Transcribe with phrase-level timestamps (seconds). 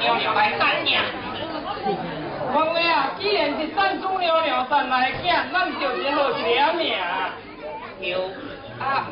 [0.00, 0.98] 鸟鸟来赞命。
[2.52, 6.94] 问你啊，既然是赞中鸟鸟赞来囝，咱就只好一个名。
[6.98, 7.30] 啊，
[8.00, 8.02] 唔
[8.82, 9.06] 啊。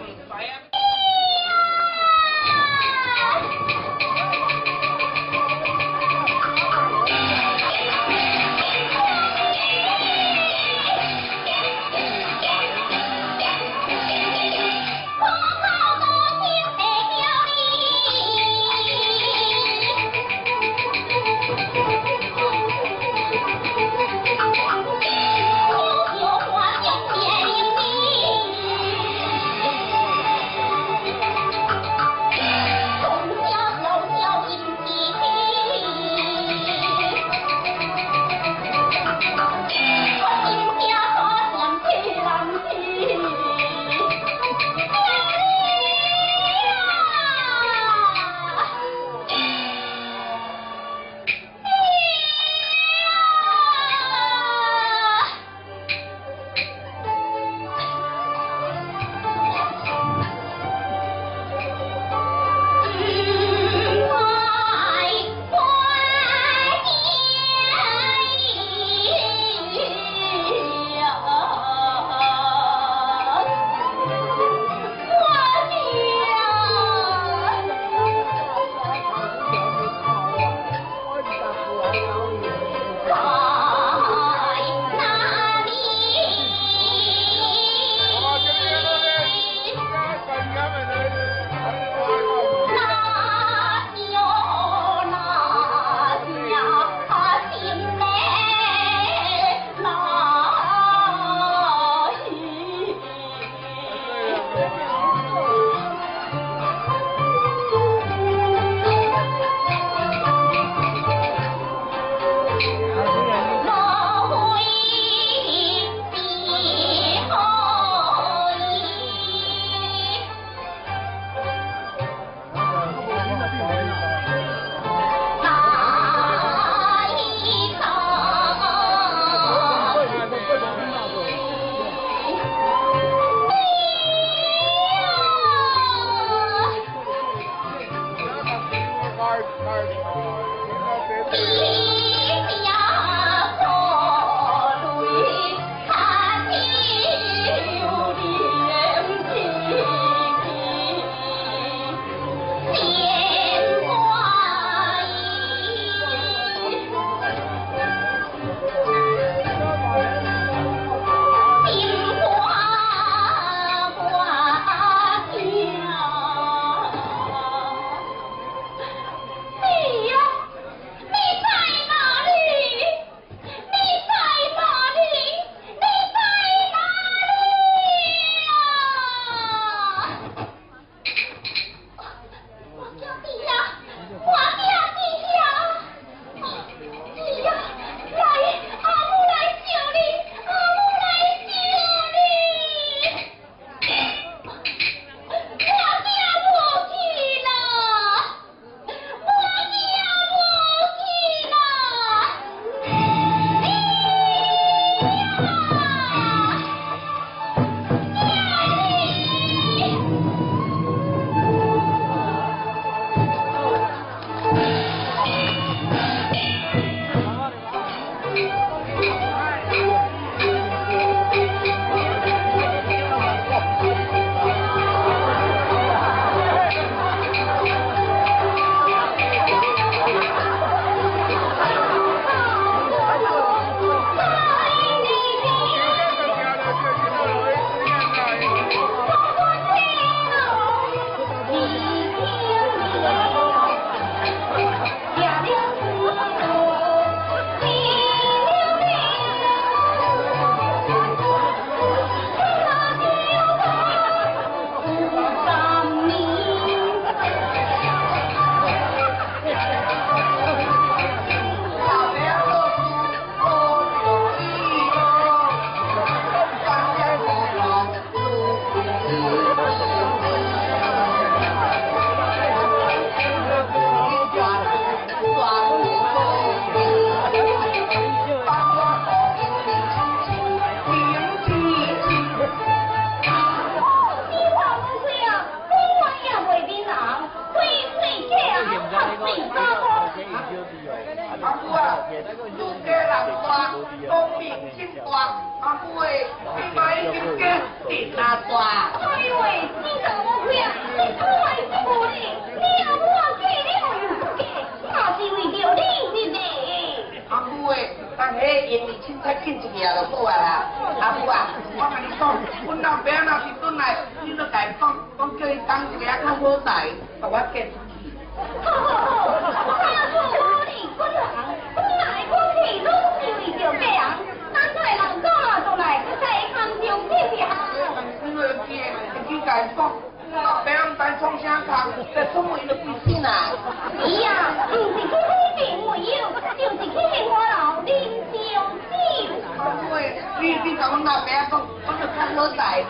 [340.90, 341.52] 我阿伯讲，
[341.84, 342.80] 我就较好在，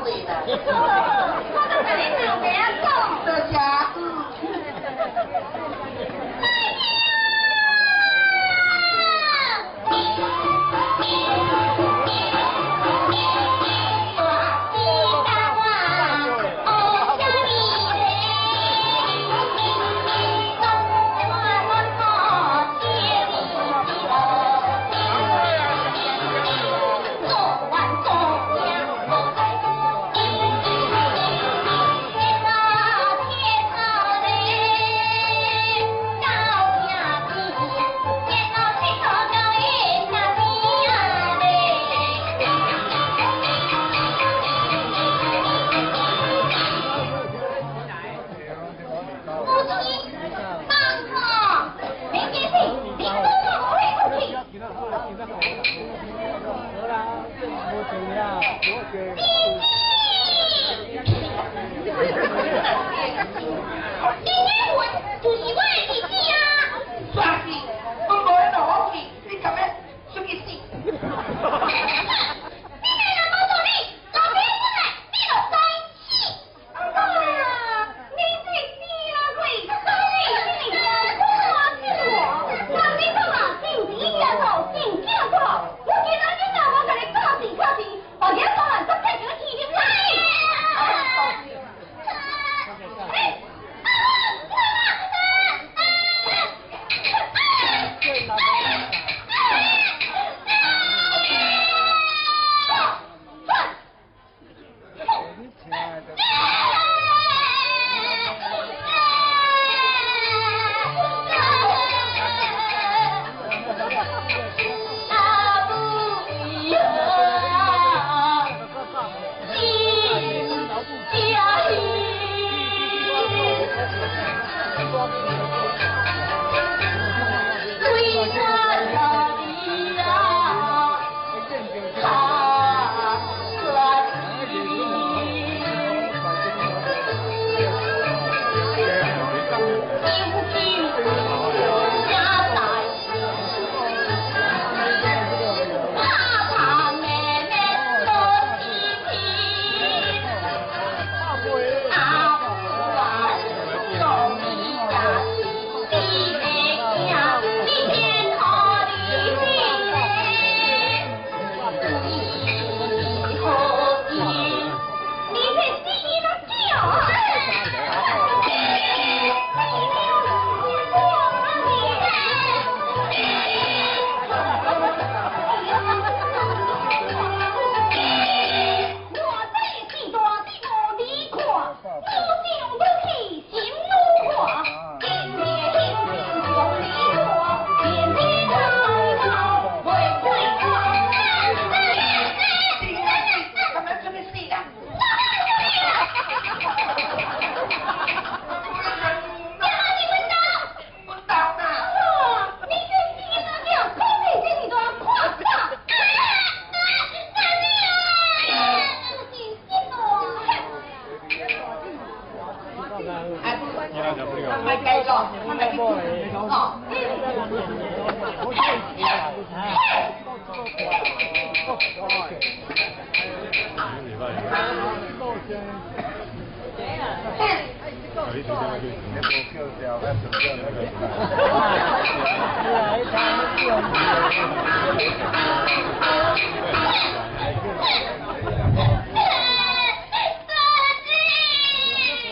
[0.00, 0.24] 贵。
[0.28, 0.32] 我，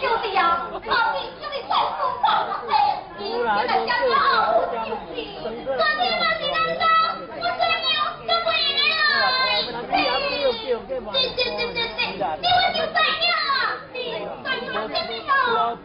[0.03, 2.69] 就是呀，放屁就会放风放火，
[3.19, 3.96] 你你的家。
[15.29, 15.79] 啊！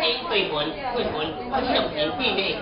[0.00, 1.14] 顶对门，对门，
[1.50, 2.56] 我上边见你。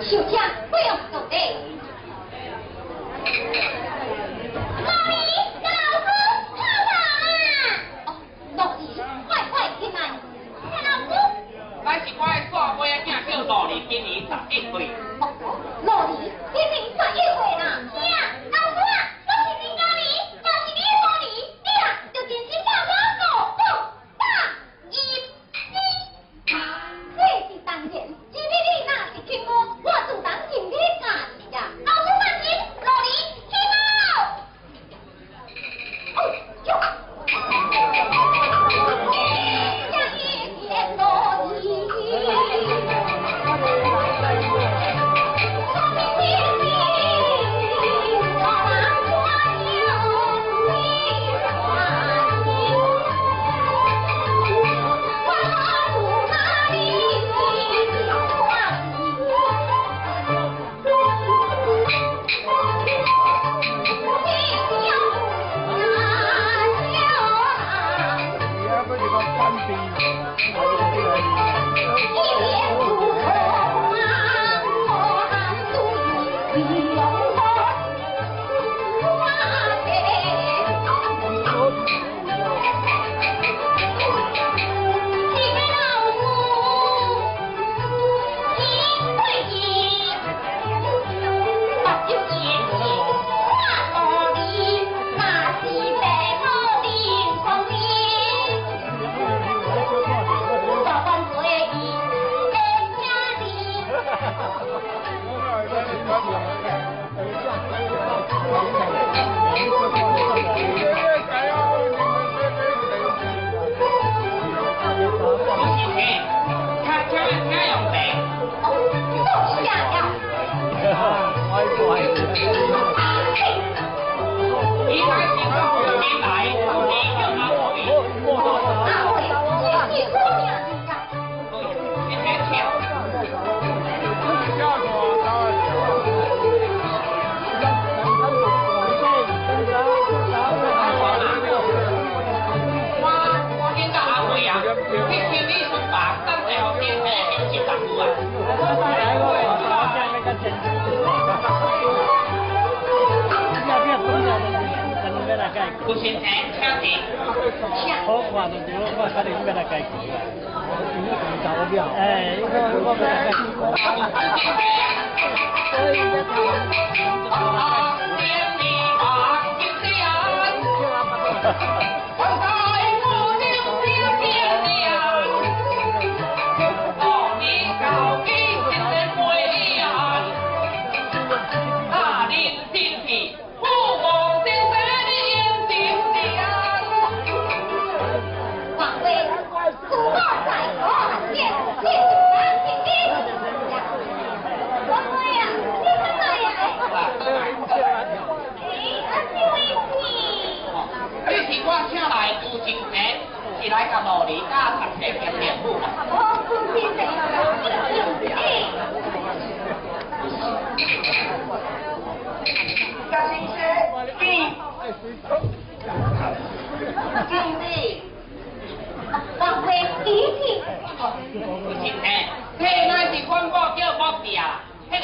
[0.00, 0.32] 小强，
[0.70, 1.14] 不要走！
[13.26, 14.74] 是我的细妹仔，小度，今年十一岁。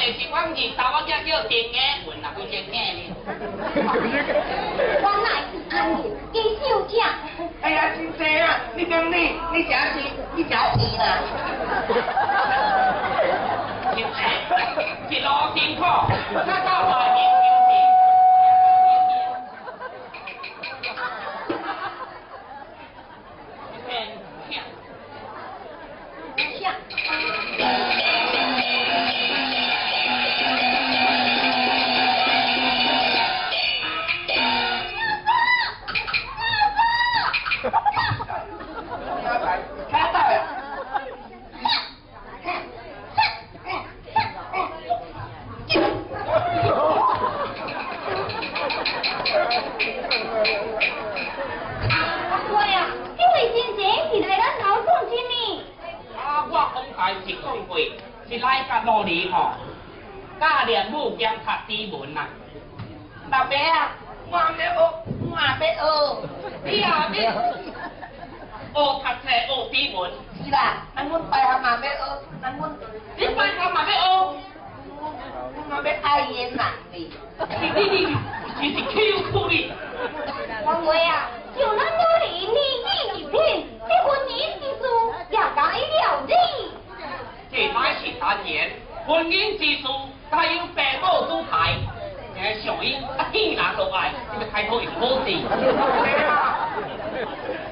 [0.01, 3.01] 得喜欢你，啥我叫叫点眼魂啦，不点眼呢。
[5.03, 7.13] 我乃是安尼，伊休假。
[7.61, 8.59] 哎呀，真济啊！
[8.75, 10.01] 你讲你，你食是，
[10.35, 11.05] 你食肥啦。
[13.95, 14.07] 一切，
[15.11, 15.83] 一路辛苦，
[16.33, 17.60] 他到外面。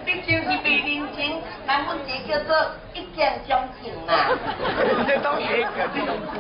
[0.05, 1.19] 你就是未认真，
[1.67, 2.51] 咱阮这叫做
[2.93, 3.51] 一见钟
[3.81, 4.11] 情啦。
[5.07, 5.43] 这当然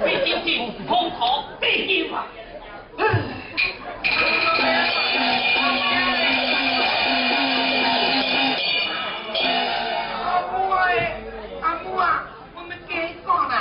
[0.05, 0.47] 你真是
[0.89, 2.18] 空头必要啊！
[10.24, 10.76] 阿母啊，
[11.62, 12.24] 阿母啊，
[12.57, 13.55] 我们跟你讲啦，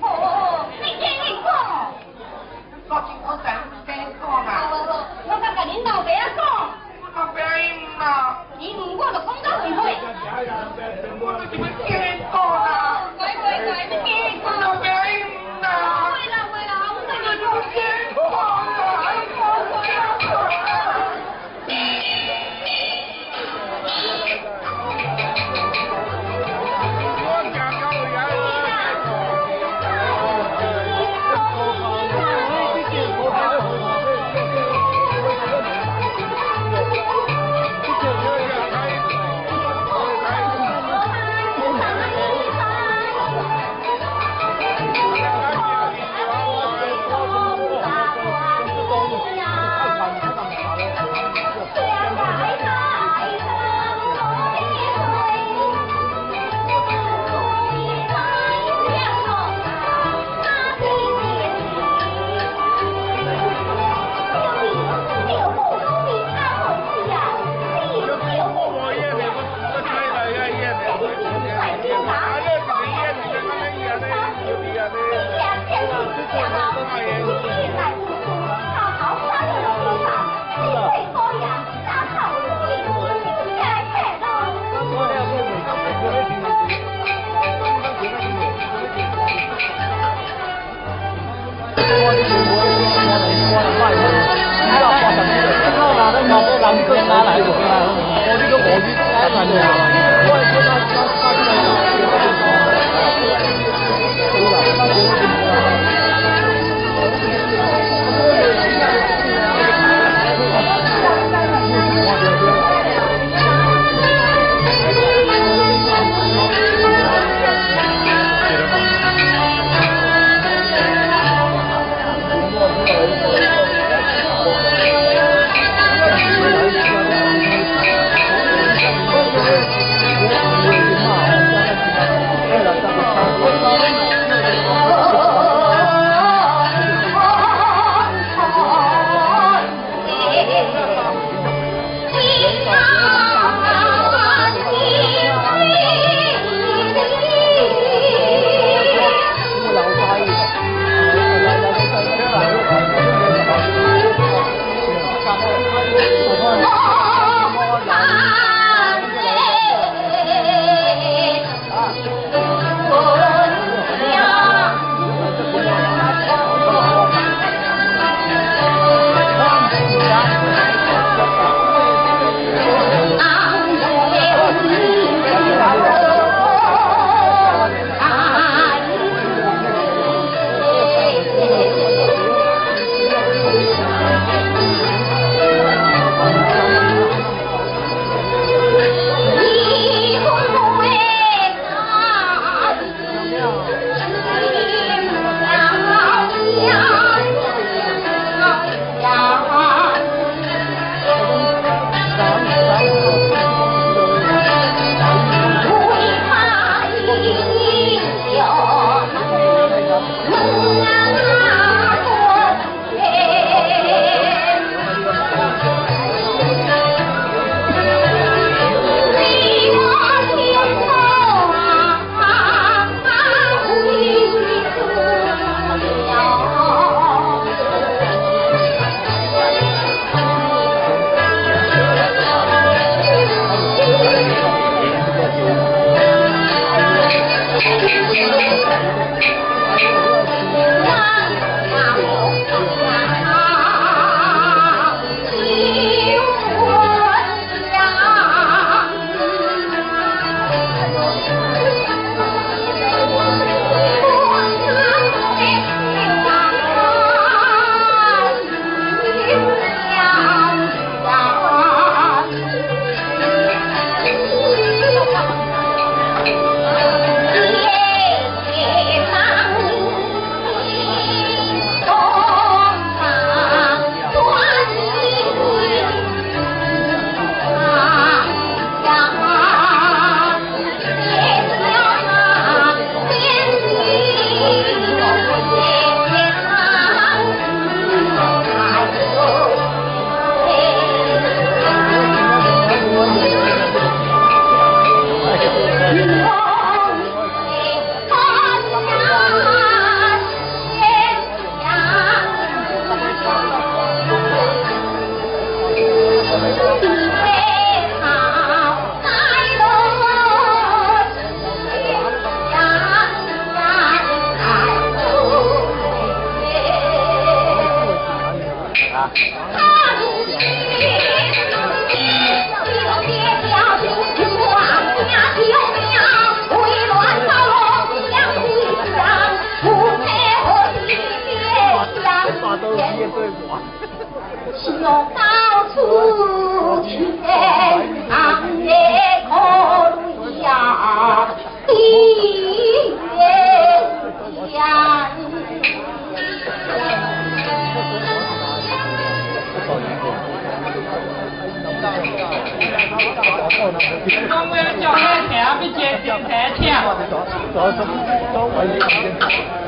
[0.00, 1.46] 哦，你听你讲。
[2.90, 3.46] 我真好想
[3.86, 6.42] 跟你讲啦，我甲甲恁老爸仔讲，
[7.38, 9.26] 我老爸因啦，伊唔我就讲。
[11.20, 12.66] 我就是要跟你讲啦，
[13.16, 13.94] 乖乖乖，你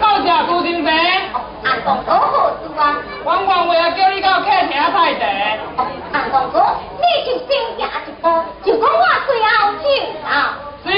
[0.00, 0.92] 到家朱定在。
[1.84, 1.92] 好
[2.78, 2.96] 啊！
[3.24, 5.24] 王光，我要叫你到客厅排队。
[6.12, 6.62] 阿公，
[6.98, 7.82] 你就先吃一
[8.22, 8.24] 个，
[8.64, 9.50] 就讲我最后
[9.82, 9.84] 请
[10.24, 10.30] 啊。
[10.84, 10.88] 是。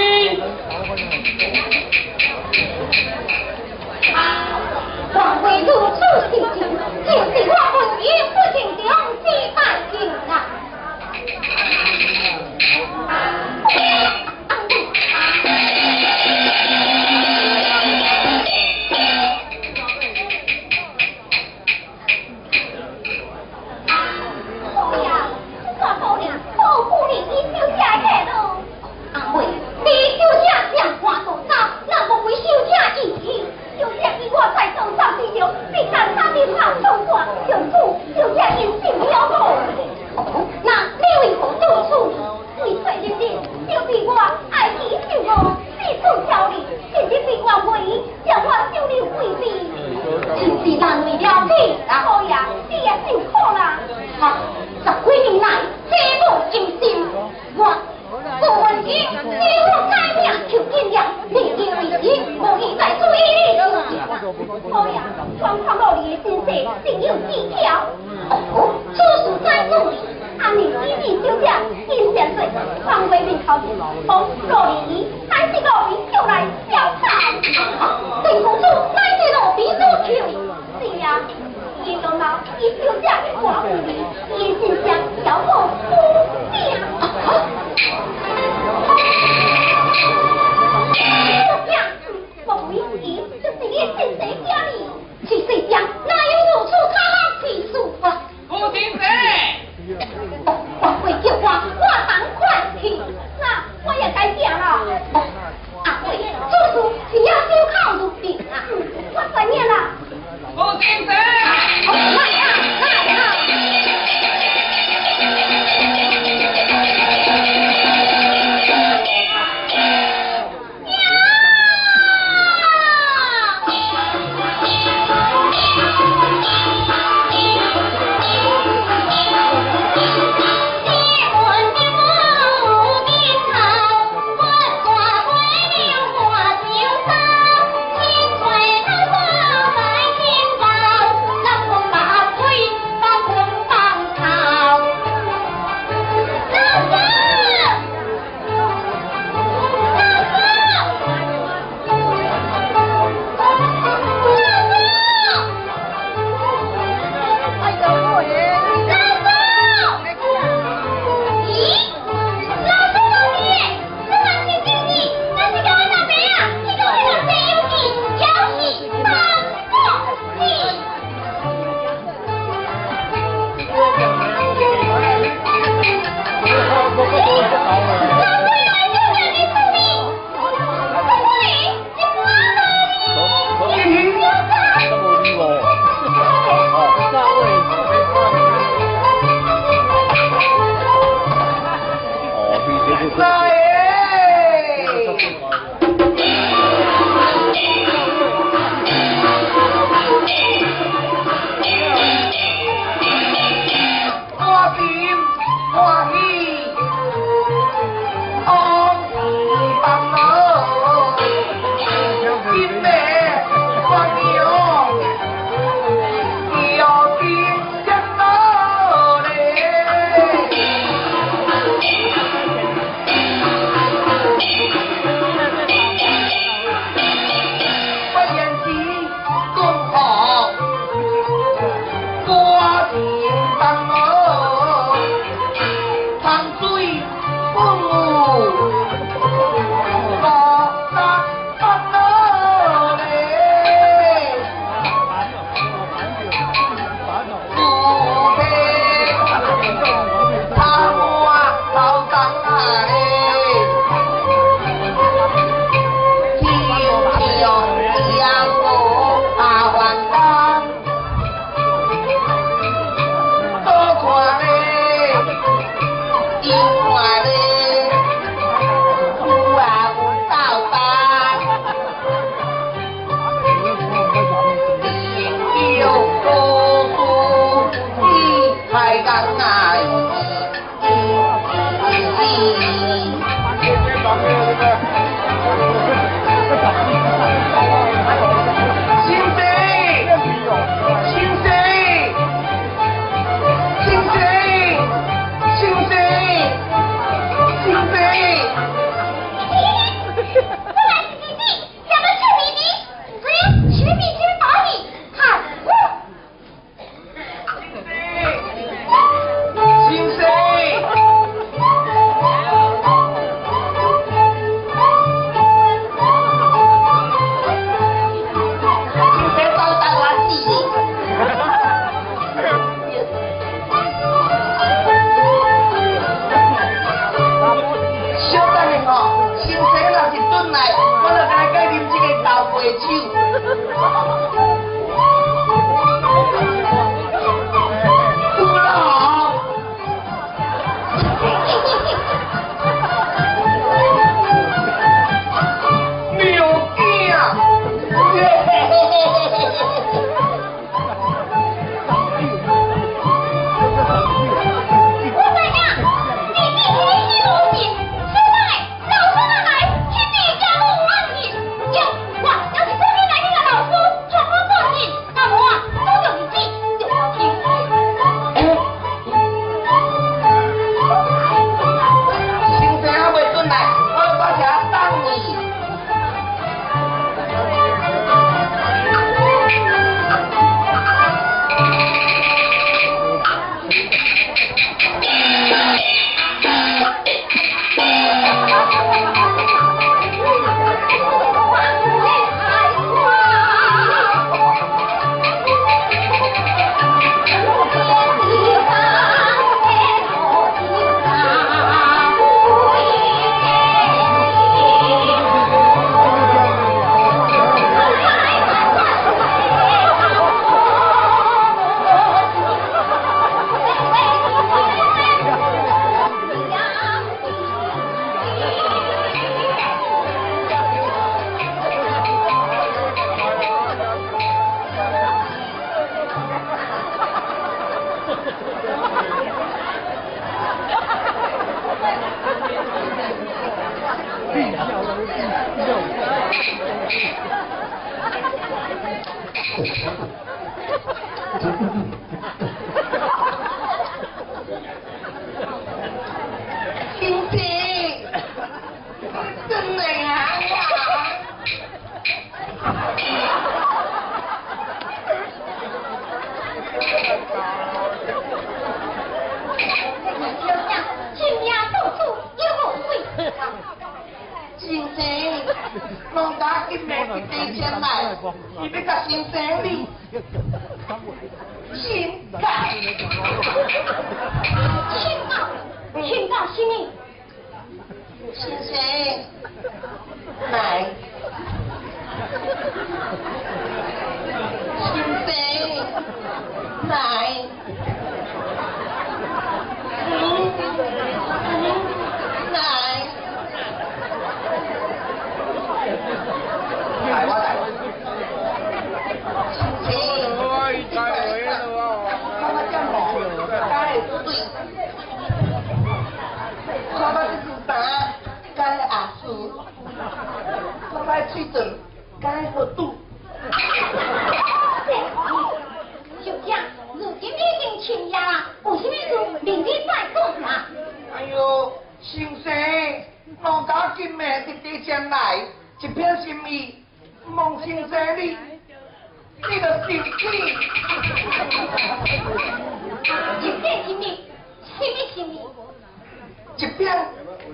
[536.57, 536.93] 一边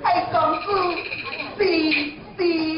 [0.03, 0.69] 爱讲是
[1.59, 1.63] 是
[2.39, 2.78] 是。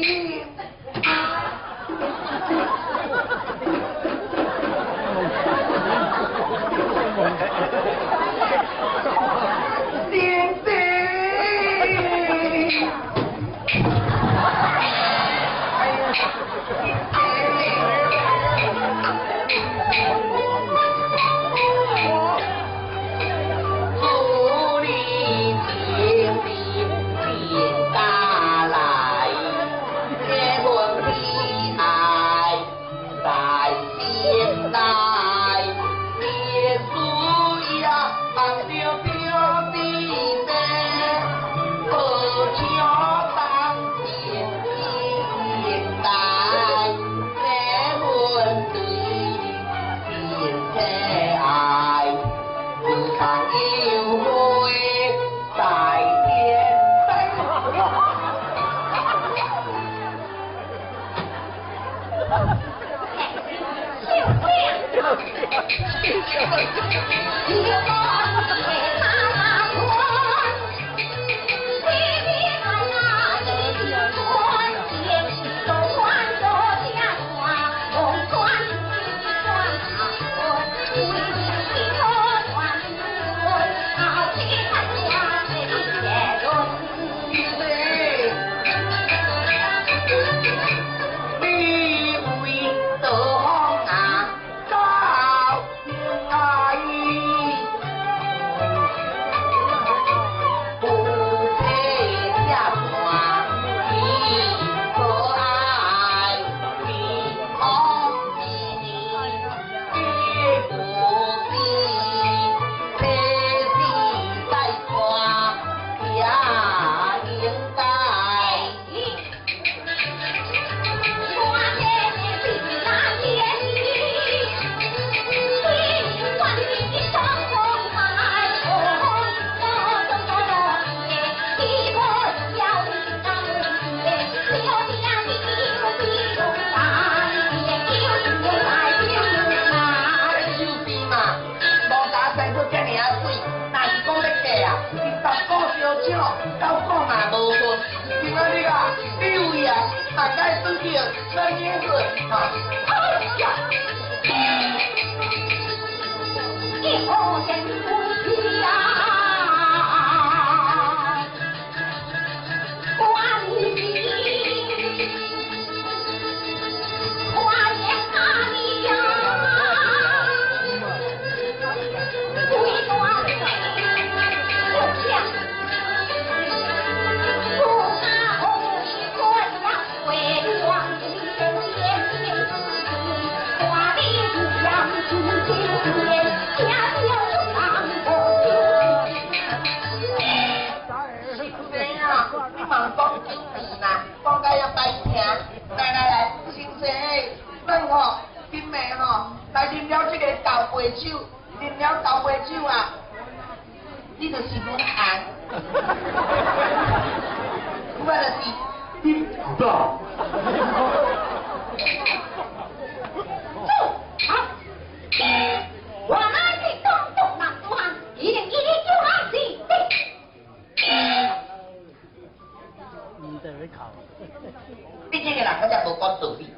[225.11, 226.53] 你这个人我才无讲道理。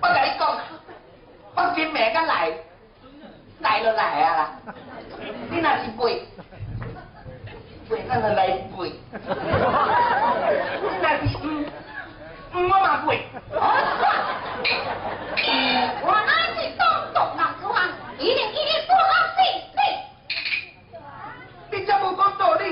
[0.00, 0.58] 我甲你讲，
[1.54, 2.52] 我今暝甲来，
[3.60, 4.40] 来就来啊啦。
[5.50, 6.26] 你若是背，
[7.88, 8.92] 背咱就来背。
[10.82, 11.64] 你若是嗯，
[12.52, 13.26] 嗯我嘛背。
[16.04, 16.80] 我那是东
[17.14, 19.38] 东南主汉，一定一定就俺是。
[21.70, 22.71] 你这无讲道理。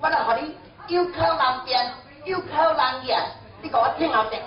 [0.00, 0.56] 我来互你
[0.88, 1.92] 又靠人边，
[2.24, 3.22] 又靠人眼，
[3.62, 4.40] 你给我听好听。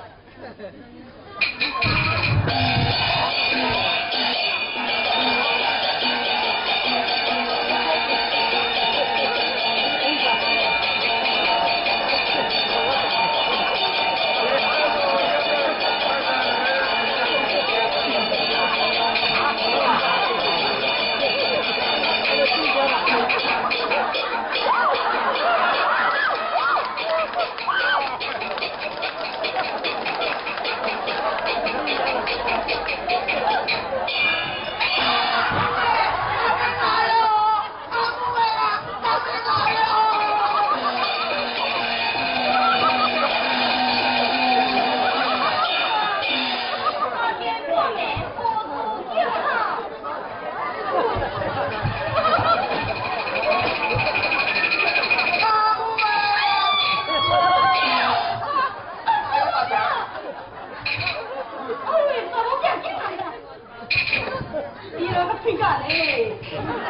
[64.98, 66.34] 你那个屁干嘞！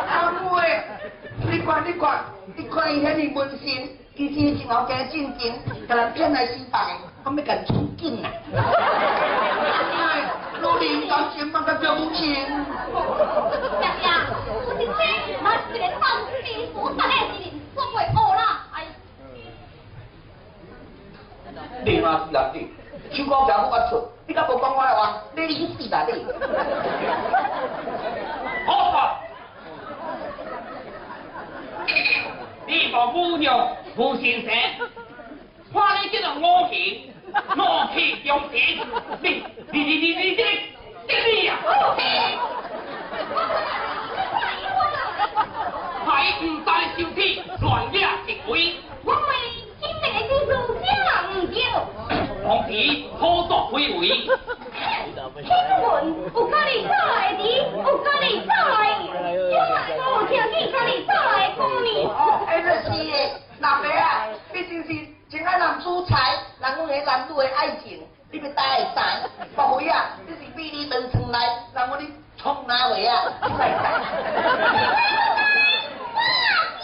[0.09, 0.83] 阿母诶，
[1.49, 2.23] 你看你看，
[2.55, 5.53] 你看伊遐尼温馨，其实真后生正经，
[5.87, 8.29] 甲人骗来失败，我要甲出紧啦。
[8.55, 10.31] 哎，
[10.61, 12.33] 努力感情嘛甲表母亲。
[12.33, 12.47] 呀
[14.03, 14.99] 呀，我今天
[15.43, 16.03] 那是一个放
[16.41, 18.41] 屁所在的事情，总会学啦。
[18.73, 18.77] 哎，
[21.83, 22.67] 你嘛是啊你，
[23.11, 26.25] 手讲表母我错，你敢无讲我的话，你去死啦你。
[28.65, 29.19] 好吧，
[32.65, 34.51] 你个姑娘吴先生，
[35.73, 37.13] 看你这个恶行，
[37.55, 37.63] 怒
[37.93, 38.77] 气中天，
[39.21, 40.49] 你你你你你这个
[41.07, 41.57] 这你呀，
[46.05, 48.75] 还唔知收起，乱惹一回，
[49.83, 50.87] 我为今日的技术真
[51.27, 51.55] 唔对。
[52.43, 52.69] 同时
[53.19, 55.49] 操作非为，听
[55.81, 55.87] 闻
[56.33, 57.39] 有家己早来的，
[57.75, 58.79] 有家己早来，
[59.49, 59.71] 今晚
[60.13, 61.87] 我听见家己早来过年。
[62.47, 63.11] 哎，就是的，
[63.59, 64.87] 老爸啊，毕竟是
[65.29, 68.99] 真爱人主财，人阮个男女的爱情，你要大会知。
[69.55, 71.39] 莫非啊，你是比你长床来，
[71.73, 73.23] 人阮你冲哪位啊？
[73.41, 73.69] 你来
[76.79, 76.83] 你